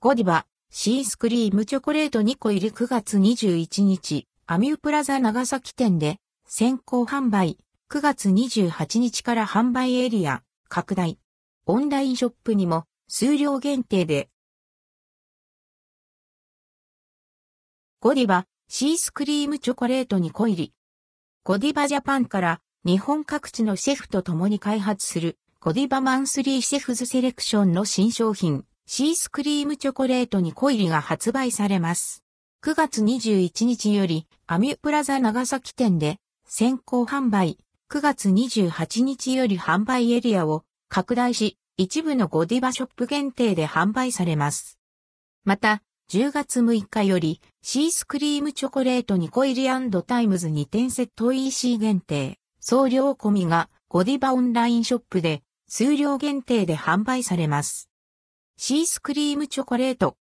[0.00, 7.58] ゴディバ、シースクリームチョコレート2個入り9月21日、アミュープラザ長崎店で先行販売、
[7.90, 11.18] 9月28日から販売エリア、拡大。
[11.66, 14.28] オンラインショップにも数量限定で。
[17.98, 20.72] ゴディバ、シースクリームチョコレート2個入り。
[21.42, 32.24] ゴディバジャパンから日本各地のシェフと共に開発するゴディバマンスリーシェフズセレクションの新商品、シースクリームチョコレートにコイリが発売されます。
[32.64, 37.58] 9月21日よりアミュプラザ長崎店で先行販売、
[37.90, 44.78] 9月28日より販売エリアを拡大し、一部のゴディバショップ限定で販売されます。
[45.44, 57.90] また、10月6日よりシースクリームチョコレートにコイリタイムズ2点セット EC 限定、送料込みがゴディバオンラインショップで数量限定で販売されます。
[58.60, 60.16] シースクリームチョコレート。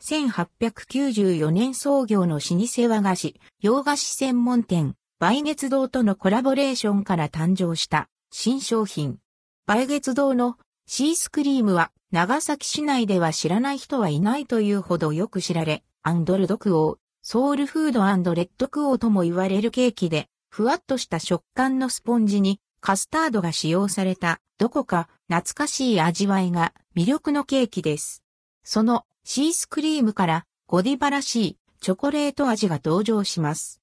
[0.00, 9.18] 1894年創業の老舗和菓子、洋菓子専門店、梅月堂とのコラボレーションから誕生した新商品。
[9.66, 28.24] 梅月堂のシースクリームは長崎市内では知らない人はいないというほどよく知られ、アンドルドクオー、ソウルフードレッドクオーとも言われるケーキで、ふわっとした食感のスポンジにカスタードが使用されたどこか懐かしい味わいが魅力のケーキです。
[28.62, 33.82] そのシースクリームからゴディバらしいチョコレート味が登場します。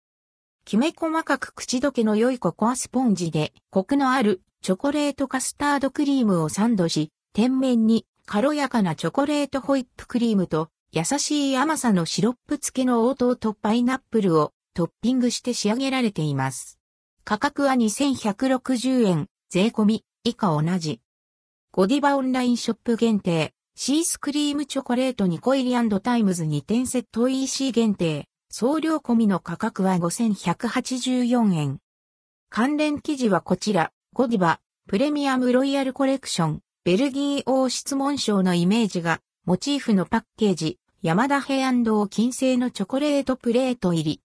[0.66, 16.80] きめ細かく口どけの良いココアスポンジでコクのあるチョコレートカスタードクリームをサンドし、天面に軽やかなチョコレートホイップクリームと優しい甘さのシロップ付けの応答とパイナップルをトッピングして仕上げられています。
[17.24, 21.02] 価格は2160円、税込み、以下同じ。
[21.72, 31.80] ゴディバオンラインショップ限定、シースクリームチョコレート2個入りタイムズ2点セット EC 限定、送料込みの価格は5184円。
[32.50, 44.20] 関連記事はこちら、ゴディバ、プレミアムロイヤルコレクション、ベルギー王室紋章のイメージが、モチーフのパッケージ、山田平安堂金製のチョコレートプレート入り。